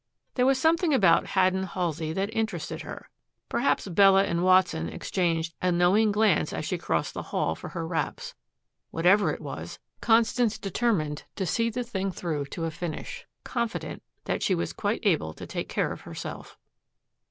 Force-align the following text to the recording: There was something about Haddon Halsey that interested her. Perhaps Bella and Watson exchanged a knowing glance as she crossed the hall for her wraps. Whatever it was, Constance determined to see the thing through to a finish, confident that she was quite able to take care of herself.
There 0.33 0.47
was 0.47 0.57
something 0.59 0.95
about 0.95 1.27
Haddon 1.27 1.61
Halsey 1.61 2.11
that 2.11 2.33
interested 2.35 2.81
her. 2.81 3.07
Perhaps 3.49 3.87
Bella 3.89 4.23
and 4.23 4.43
Watson 4.43 4.89
exchanged 4.89 5.53
a 5.61 5.71
knowing 5.71 6.11
glance 6.11 6.51
as 6.53 6.65
she 6.65 6.79
crossed 6.79 7.13
the 7.13 7.21
hall 7.21 7.53
for 7.53 7.69
her 7.69 7.85
wraps. 7.85 8.33
Whatever 8.89 9.31
it 9.31 9.41
was, 9.41 9.77
Constance 10.01 10.57
determined 10.57 11.25
to 11.35 11.45
see 11.45 11.69
the 11.69 11.83
thing 11.83 12.11
through 12.11 12.45
to 12.45 12.65
a 12.65 12.71
finish, 12.71 13.27
confident 13.43 14.01
that 14.25 14.41
she 14.41 14.55
was 14.55 14.73
quite 14.73 15.01
able 15.05 15.33
to 15.35 15.45
take 15.45 15.69
care 15.69 15.91
of 15.91 16.01
herself. 16.01 16.57